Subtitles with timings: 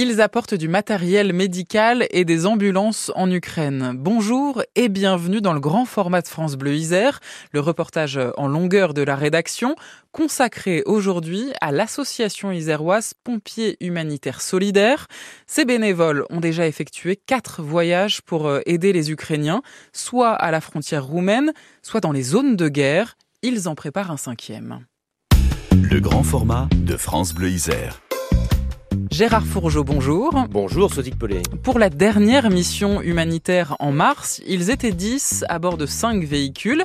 [0.00, 3.94] Ils apportent du matériel médical et des ambulances en Ukraine.
[3.96, 7.18] Bonjour et bienvenue dans le grand format de France Bleu Isère,
[7.50, 9.74] le reportage en longueur de la rédaction,
[10.12, 15.08] consacré aujourd'hui à l'association iséroise Pompiers Humanitaires Solidaires.
[15.48, 19.62] Ces bénévoles ont déjà effectué quatre voyages pour euh, aider les Ukrainiens,
[19.92, 21.52] soit à la frontière roumaine,
[21.82, 23.16] soit dans les zones de guerre.
[23.42, 24.86] Ils en préparent un cinquième.
[25.72, 28.00] Le grand format de France Bleu Isère.
[29.10, 30.46] Gérard Fourgeau, bonjour.
[30.50, 31.42] Bonjour, Sotique Pelé.
[31.62, 36.84] Pour la dernière mission humanitaire en mars, ils étaient 10 à bord de 5 véhicules.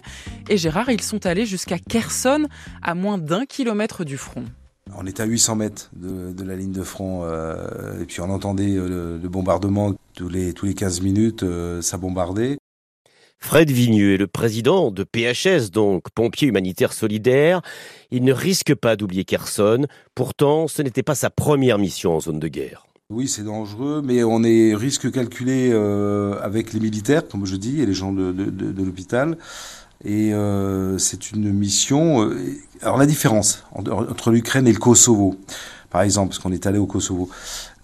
[0.49, 2.47] Et Gérard, ils sont allés jusqu'à Kherson,
[2.81, 4.45] à moins d'un kilomètre du front.
[4.95, 8.75] On était à 800 mètres de, la ligne de front euh, et puis on entendait
[8.75, 12.57] euh, le, bombardement tous les, tous les 15 minutes, euh, ça bombardait.
[13.43, 17.61] Fred Vigneux est le président de PHS, donc Pompiers Humanitaires Solidaires.
[18.09, 19.85] Il ne risque pas d'oublier Kherson.
[20.15, 22.87] Pourtant, ce n'était pas sa première mission en zone de guerre.
[23.09, 27.81] Oui, c'est dangereux, mais on est risque calculé euh, avec les militaires, comme je dis,
[27.81, 28.33] et les gens de,
[28.81, 29.37] l'hôpital.
[30.05, 32.23] Et euh, c'est une mission.
[32.23, 32.39] Euh,
[32.81, 35.35] alors la différence entre l'Ukraine et le Kosovo,
[35.89, 37.29] par exemple, parce qu'on est allé au Kosovo.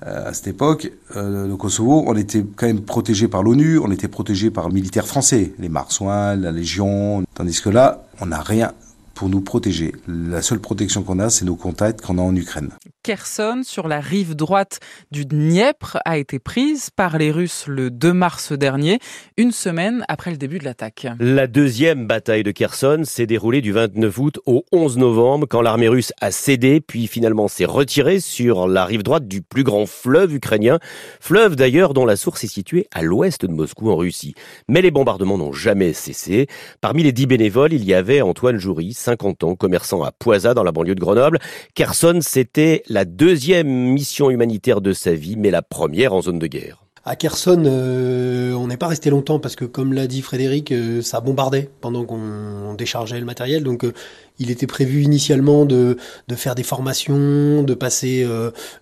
[0.06, 3.92] Euh, à cette époque, euh, le Kosovo, on était quand même protégé par l'ONU, on
[3.92, 8.42] était protégé par le militaire français, les marsouins, la Légion, tandis que là, on n'a
[8.42, 8.72] rien
[9.20, 9.92] pour nous protéger.
[10.08, 12.72] La seule protection qu'on a, c'est nos contacts qu'on a en Ukraine.
[13.04, 14.80] Kherson, sur la rive droite
[15.12, 19.00] du Dniepr, a été prise par les Russes le 2 mars dernier,
[19.36, 21.06] une semaine après le début de l'attaque.
[21.20, 25.90] La deuxième bataille de Kherson s'est déroulée du 29 août au 11 novembre, quand l'armée
[25.90, 30.34] russe a cédé, puis finalement s'est retirée sur la rive droite du plus grand fleuve
[30.34, 30.80] ukrainien,
[31.20, 34.34] fleuve d'ailleurs dont la source est située à l'ouest de Moscou en Russie.
[34.70, 36.48] Mais les bombardements n'ont jamais cessé.
[36.80, 40.64] Parmi les dix bénévoles, il y avait Antoine Joury, 50 ans, commerçant à Poisa dans
[40.64, 41.40] la banlieue de Grenoble.
[41.74, 46.46] Kherson, c'était la deuxième mission humanitaire de sa vie, mais la première en zone de
[46.46, 46.86] guerre.
[47.06, 51.02] À Kherson, euh, on n'est pas resté longtemps parce que, comme l'a dit Frédéric, euh,
[51.02, 53.64] ça bombardait pendant qu'on déchargeait le matériel.
[53.64, 53.94] Donc, euh,
[54.38, 55.98] il était prévu initialement de,
[56.36, 58.26] faire des formations, de passer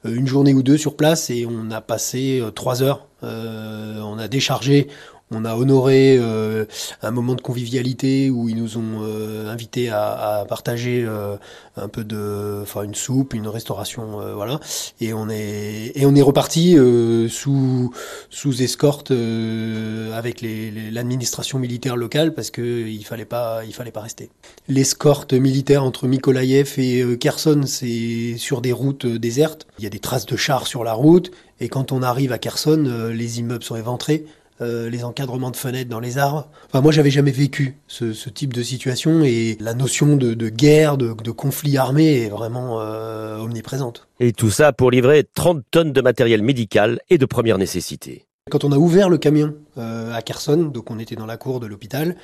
[0.03, 3.07] une journée ou deux sur place, et on a passé trois heures.
[3.23, 4.87] on a déchargé,
[5.29, 6.65] on a honoré euh,
[7.01, 11.35] un moment de convivialité où ils nous ont euh, invités à, partager euh,
[11.75, 14.59] un peu de, enfin une soupe, une restauration, voilà.
[15.01, 16.77] Et on est et on est reparti
[17.29, 17.91] sous
[18.29, 19.11] sous escorte
[20.13, 24.29] avec l'administration militaire locale parce que il fallait pas il fallait pas rester.
[24.67, 29.67] L'escorte militaire entre Mykolaïev et Kherson, c'est sur des routes désertes.
[29.77, 32.37] Il y a des traces de chars sur la route et quand on arrive à
[32.37, 34.25] Kherson, les immeubles sont éventrés.
[34.59, 36.49] Euh, les encadrements de fenêtres dans les arbres.
[36.65, 41.13] Enfin, moi, j'avais jamais vécu ce, type de situation et la notion de, guerre, de,
[41.31, 44.07] conflit armé est vraiment euh, omniprésente.
[44.19, 48.25] Et tout ça pour livrer 30 tonnes de matériel médical et de première nécessité.
[48.49, 51.59] Quand on a ouvert le camion euh, à Kherson, donc on était dans la cour
[51.59, 52.15] de l'hôpital,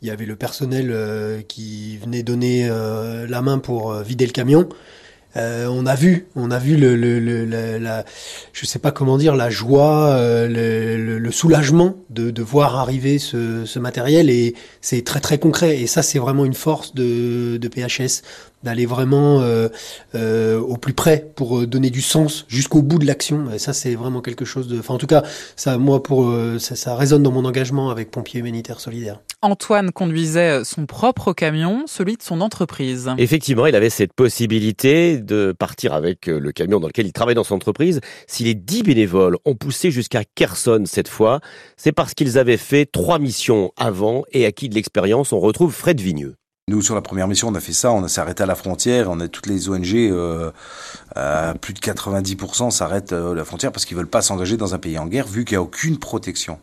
[0.00, 4.68] il y avait le personnel qui venait donner la main pour vider le camion.
[5.36, 8.04] Euh, on a vu, on a vu le, le, le la,
[8.52, 13.18] je sais pas comment dire, la joie, euh, le, le, soulagement de, de voir arriver
[13.18, 15.80] ce, ce matériel et c'est très très concret.
[15.80, 18.22] Et ça c'est vraiment une force de, de PHS
[18.64, 19.68] d'aller vraiment euh,
[20.14, 23.50] euh, au plus près pour euh, donner du sens jusqu'au bout de l'action.
[23.52, 24.78] Et ça, c'est vraiment quelque chose de.
[24.78, 25.22] Enfin, en tout cas,
[25.54, 29.20] ça, moi, pour ça, ça résonne dans mon engagement avec Pompiers Humanitaires Solidaires.
[29.42, 33.10] Antoine conduisait son propre camion, celui de son entreprise.
[33.18, 37.44] Effectivement, il avait cette possibilité de partir avec le camion dans lequel il travaille dans
[37.44, 38.00] son entreprise.
[38.26, 41.40] Si les dix bénévoles ont poussé jusqu'à Kherson cette fois,
[41.76, 45.32] c'est parce qu'ils avaient fait trois missions avant et acquis de l'expérience.
[45.32, 46.36] On retrouve Fred Vigneux.
[46.66, 49.10] Nous, sur la première mission, on a fait ça, on s'est arrêté à la frontière,
[49.10, 50.50] on a toutes les ONG, euh,
[51.60, 54.78] plus de 90% s'arrêtent euh, à la frontière parce qu'ils veulent pas s'engager dans un
[54.78, 56.58] pays en guerre vu qu'il n'y a aucune protection.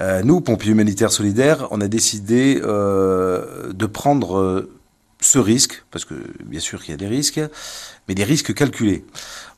[0.00, 4.68] Euh, nous, pompiers humanitaires solidaires, on a décidé euh, de prendre
[5.20, 6.14] ce risque, parce que
[6.44, 7.40] bien sûr qu'il y a des risques,
[8.08, 9.04] mais des risques calculés.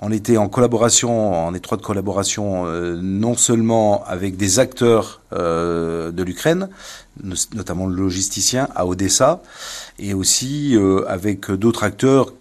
[0.01, 6.23] On était en collaboration, en étroite collaboration, euh, non seulement avec des acteurs euh, de
[6.23, 6.69] l'Ukraine,
[7.55, 9.43] notamment le logisticien à Odessa,
[9.99, 12.33] et aussi euh, avec d'autres acteurs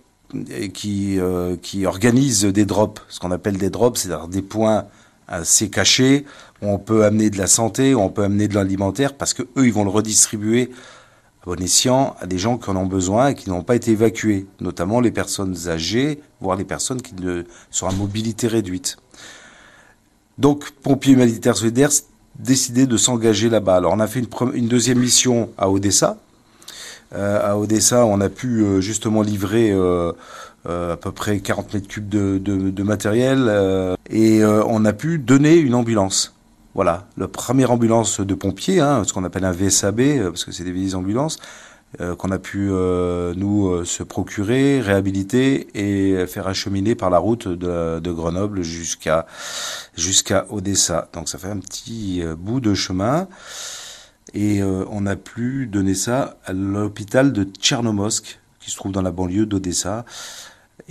[0.73, 1.19] qui,
[1.61, 4.85] qui organisent des drops, ce qu'on appelle des drops, c'est-à-dire des points
[5.27, 6.25] assez cachés,
[6.61, 9.43] où on peut amener de la santé, où on peut amener de l'alimentaire, parce que
[9.57, 10.71] eux, ils vont le redistribuer
[11.47, 14.99] à à des gens qui en ont besoin et qui n'ont pas été évacués, notamment
[14.99, 17.15] les personnes âgées, voire les personnes qui
[17.71, 18.97] sont à mobilité réduite.
[20.37, 21.91] Donc, pompiers humanitaires solidaires
[22.37, 23.77] décidé de s'engager là-bas.
[23.77, 24.23] Alors, on a fait
[24.53, 26.17] une, deuxième mission à Odessa.
[27.13, 30.13] Euh, à Odessa, on a pu euh, justement livrer euh,
[30.65, 33.51] à peu près 40 mètres cubes de matériel,
[34.09, 36.35] et on a pu donner une ambulance.
[36.73, 40.53] Voilà, la première ambulance de pompiers, hein, ce qu'on appelle un VSAB, euh, parce que
[40.53, 41.37] c'est des vieilles ambulances,
[41.99, 47.49] euh, qu'on a pu euh, nous se procurer, réhabiliter et faire acheminer par la route
[47.49, 49.25] de, Grenoble jusqu'à
[49.97, 51.09] jusqu'à Odessa.
[51.11, 53.27] Donc ça fait un petit bout de chemin
[54.33, 59.11] et on a pu donner ça à l'hôpital de Tchernomorsk qui se trouve dans la
[59.11, 60.05] banlieue d'Odessa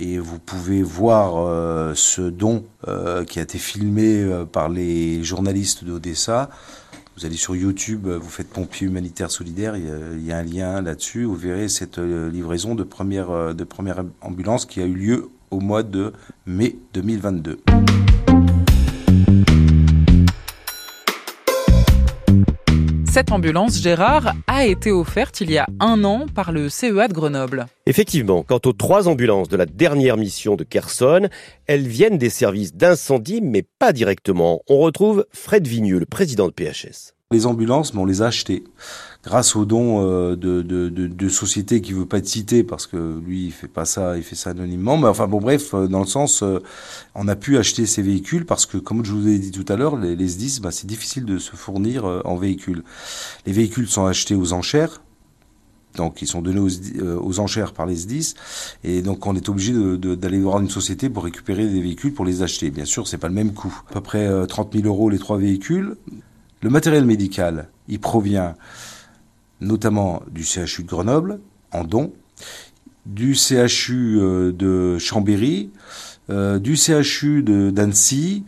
[0.01, 5.23] et vous pouvez voir euh, ce don euh, qui a été filmé euh, par les
[5.23, 6.49] journalistes d'Odessa.
[7.15, 11.25] Vous allez sur YouTube, vous faites pompier humanitaire solidaire, il y a, un lien là-dessus.
[11.25, 15.83] Vous verrez cette livraison de première, de première ambulance qui a eu lieu au mois
[15.83, 16.13] de
[16.47, 17.59] mai 2022.
[23.11, 27.13] Cette ambulance, Gérard, a été offerte il y a un an par le CEA de
[27.13, 27.65] Grenoble.
[27.85, 31.27] Effectivement, quant aux trois ambulances de la dernière mission de Kherson,
[31.67, 34.61] elles viennent des services d'incendie, mais pas directement.
[34.69, 37.13] On retrouve Fred Vigneux, le président de PHS.
[37.31, 38.63] Les ambulances, on les a achetées
[39.23, 43.51] grâce aux dons euh, de, sociétés qui veut pas être citées parce que lui il
[43.51, 44.97] fait pas ça, il fait ça anonymement.
[44.97, 46.59] Mais enfin bon bref, euh, dans le sens, euh,
[47.15, 49.75] on a pu acheter ces véhicules parce que comme je vous ai dit tout à
[49.75, 52.83] l'heure, les, les SDIS, bah, c'est difficile de se fournir en véhicules.
[53.45, 55.01] Les véhicules sont achetés aux enchères.
[55.95, 56.69] Donc ils sont donnés aux,
[57.21, 58.33] aux enchères par les SDIS
[58.85, 62.43] et donc on est obligé d'aller voir une société pour récupérer des véhicules pour les
[62.43, 62.71] acheter.
[62.71, 63.77] Bien sûr, c'est pas le même coût.
[63.89, 65.97] À peu près 30 000 euros les trois véhicules.
[66.61, 68.53] Le matériel médical, il provient
[69.61, 71.39] notamment du CHU de Grenoble,
[71.71, 72.13] en don,
[73.07, 75.71] du CHU euh, de Chambéry,
[76.29, 78.43] euh, du CHU d'Annecy,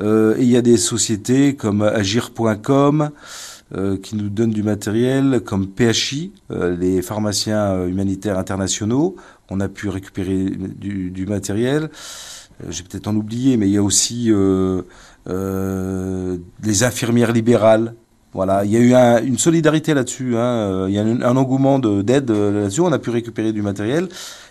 [0.00, 3.10] euh, et il y a des sociétés comme agir.com
[4.02, 9.16] qui nous donnent du matériel, comme PHI, les pharmaciens humanitaires internationaux.
[9.48, 11.88] On a pu récupérer du, du matériel.
[12.68, 14.30] J'ai peut-être en oublié, mais il y a aussi
[15.28, 17.94] euh, les infirmières libérales.
[18.32, 20.36] Voilà, il y a eu une solidarité là-dessus.
[20.36, 20.40] Hein.
[20.40, 22.80] Euh, il y a un, engouement d'aide euh, là-dessus.
[22.80, 24.08] On a pu récupérer du matériel.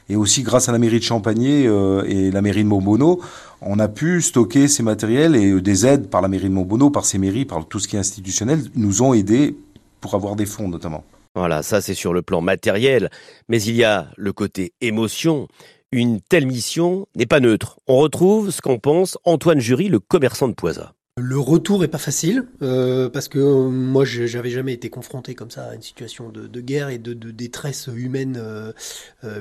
[0.07, 1.63] Et aussi, grâce à la mairie de Champagné
[2.05, 3.21] et la mairie de Montbonneau,
[3.61, 7.05] on a pu stocker ces matériels et des aides par la mairie de Montbonneau, par
[7.05, 9.55] ces mairies, par tout ce qui est institutionnel, nous ont aidés
[10.01, 11.05] pour avoir des fonds notamment.
[11.33, 13.09] Voilà, ça c'est sur le plan matériel,
[13.47, 15.47] mais il y a le côté émotion.
[15.93, 17.77] Une telle mission n'est pas neutre.
[17.85, 20.93] On retrouve ce qu'en pense Antoine Jury, le commerçant de Poisa.
[21.17, 25.51] Le retour est pas facile euh, parce que euh, moi j'avais jamais été confronté comme
[25.51, 28.71] ça à une situation de, guerre et de, détresse humaine euh,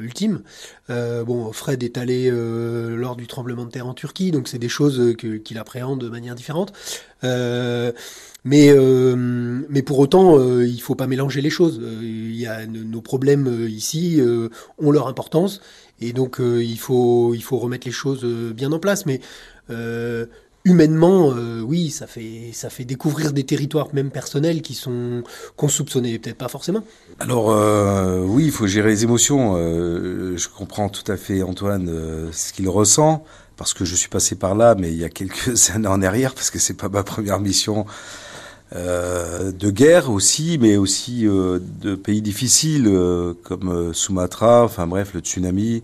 [0.00, 0.43] ultime.
[0.88, 5.14] bon, Fred est allé lors du tremblement de terre en Turquie, donc c'est des choses
[5.17, 6.73] qu'il appréhende de manière différente.
[7.23, 8.75] mais
[9.87, 11.81] pour autant, il faut pas mélanger les choses.
[11.81, 14.20] Nos problèmes ici
[14.79, 15.61] ont leur importance
[16.00, 19.06] et donc euh, il, faut, il faut remettre les choses euh, bien en place.
[19.06, 19.20] Mais
[19.70, 20.26] euh,
[20.64, 21.29] humainement,
[21.62, 25.23] oui, ça fait, ça fait découvrir des territoires même personnels qui sont
[25.56, 26.85] qu'on soupçonnait peut-être pas forcément.
[27.19, 27.49] Alors
[28.26, 29.55] oui, il faut gérer les émotions.
[29.56, 33.25] je comprends tout à fait Antoine ce qu'il ressent
[33.56, 36.35] parce que je suis passé par là, mais il y a quelques années en arrière
[36.35, 37.87] parce que c'est pas ma première mission
[38.72, 45.12] euh, de guerre aussi, mais aussi euh, de pays difficiles euh, comme Sumatra, enfin bref,
[45.12, 45.82] le tsunami,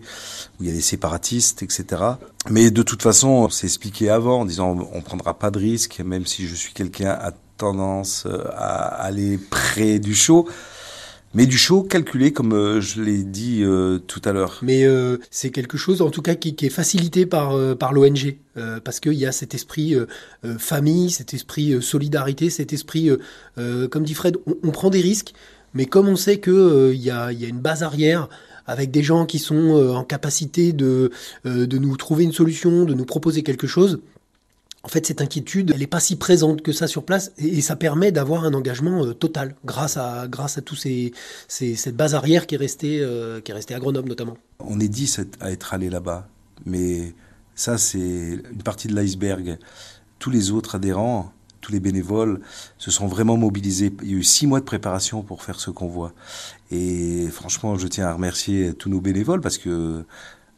[0.59, 2.03] où il y a des séparatistes, etc.
[2.49, 6.25] Mais de toute façon, c'est expliqué avant, en disant on prendra pas de risque, même
[6.25, 10.47] si je suis quelqu'un à tendance à aller près du chaud
[11.33, 14.59] mais du chaud calculé comme euh, je l'ai dit euh, tout à l'heure.
[14.61, 17.53] Mais euh, c'est quelque chose en tout cas qui, est facilité par,
[17.91, 18.37] l'ONG,
[18.83, 19.95] parce qu'il y a cet esprit
[20.57, 23.11] famille, cet esprit solidarité, cet esprit,
[23.55, 25.33] comme dit Fred, on, prend des risques,
[25.73, 28.29] mais comme on sait qu'il y, a, y a une base arrière
[28.65, 31.11] avec des gens qui sont en capacité de,
[31.45, 33.99] de nous trouver une solution, de nous proposer quelque chose,
[34.87, 37.75] en fait, cette inquiétude, elle n'est pas si présente que ça sur place et, ça
[37.75, 41.11] permet d'avoir un engagement euh, total grâce à, grâce à tous ces,
[41.49, 44.37] cette base arrière qui est restée, euh, qui est restée à Grenoble notamment.
[44.59, 46.29] On est dix à être allé là-bas,
[46.65, 47.13] mais
[47.53, 49.57] ça, c'est une partie de l'iceberg.
[50.19, 52.39] Tous les autres adhérents, tous les bénévoles
[52.77, 53.91] se sont vraiment mobilisés.
[54.03, 56.13] Il y a eu six mois de préparation pour faire ce convoi.
[56.71, 60.05] Et franchement, je tiens à remercier tous nos bénévoles parce que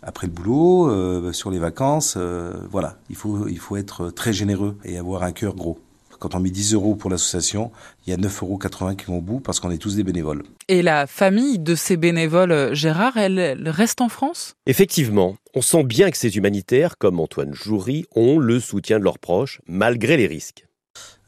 [0.02, 2.16] après le boulot, euh, sur les vacances.
[2.18, 5.80] Euh, voilà, il faut, il faut être très généreux et avoir un cœur gros.
[6.20, 7.72] Quand on met 10 euros pour l'association,
[8.06, 10.44] il y a 9,80 euros qui vont au bout parce qu'on est tous des bénévoles.
[10.68, 14.56] Et la famille de ces bénévoles, Gérard, elle, reste en France?
[14.66, 19.20] Effectivement, on sent bien que ces humanitaires, comme Antoine Joury, ont le soutien de leurs
[19.20, 20.66] proches, malgré les risques.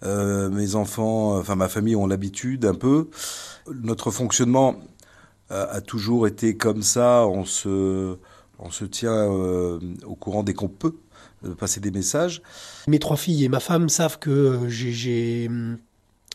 [0.03, 3.09] Euh, mes enfants, enfin ma famille ont l'habitude un peu.
[3.73, 4.75] Notre fonctionnement
[5.49, 7.27] a toujours été comme ça.
[7.27, 8.17] On se,
[8.61, 10.95] on se tient au courant dès qu'on peut
[11.57, 12.41] passer des messages.
[12.87, 15.49] Mes trois filles et ma femme savent que j'ai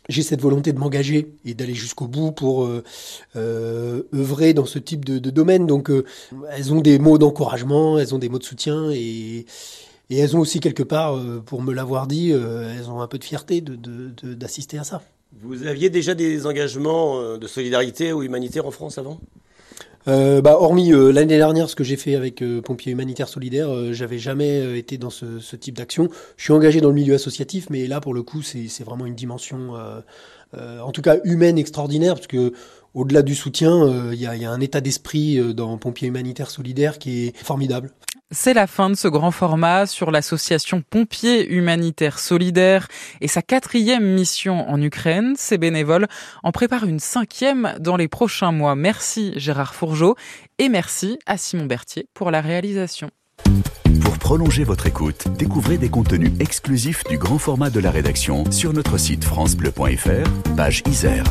[0.08, 2.82] j'ai cette volonté de m'engager et d'aller jusqu'au bout pour euh,
[3.36, 5.66] euh, œuvrer dans ce type de, domaine.
[5.66, 6.04] Donc, euh,
[6.50, 9.46] elles ont des mots d'encouragement, elles ont des mots de soutien et,
[10.10, 13.24] et elles ont aussi quelque part, pour me l'avoir dit, elles ont un peu de
[13.24, 15.02] fierté d'assister de, à ça.
[15.42, 19.20] Vous aviez déjà des engagements de solidarité ou humanitaire en France avant?
[20.08, 23.92] Euh, bah, hormis euh, l'année dernière, ce que j'ai fait avec euh, Pompiers Humanitaires Solidaires,
[23.92, 26.08] j'avais jamais été dans ce, ce type d'action.
[26.36, 29.14] Je suis engagé dans le milieu associatif, mais là, pour le coup, c'est vraiment une
[29.14, 29.74] dimension,
[30.54, 32.52] en tout cas humaine extraordinaire, parce que
[32.94, 37.26] au-delà du soutien, il y, y, a un état d'esprit dans Pompiers Humanitaires Solidaires qui
[37.26, 37.90] est formidable.
[38.32, 42.88] C'est la fin de ce grand format sur l'association Pompiers Humanitaires Solidaires
[43.20, 45.34] et sa quatrième mission en Ukraine.
[45.36, 46.08] Ces bénévoles
[46.42, 48.74] en préparent une cinquième dans les prochains mois.
[48.74, 50.16] Merci Gérard Fourgeau
[50.58, 53.10] et merci à Simon Berthier pour la réalisation.
[54.02, 58.72] Pour prolonger votre écoute, découvrez des contenus exclusifs du grand format de la rédaction sur
[58.72, 61.24] notre site francebleu.fr, page Isère.